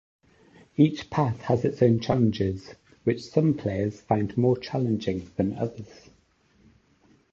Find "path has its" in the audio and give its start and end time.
1.11-1.79